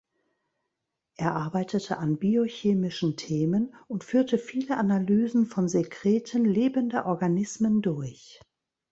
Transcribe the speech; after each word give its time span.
Er 1.17 1.35
arbeitete 1.35 1.99
an 1.99 2.17
biochemischen 2.17 3.17
Themen 3.17 3.75
und 3.87 4.03
führte 4.03 4.39
viele 4.39 4.77
Analysen 4.77 5.45
von 5.45 5.67
Sekreten 5.67 6.43
lebender 6.43 7.05
Organismen 7.05 7.83
durch. 7.83 8.39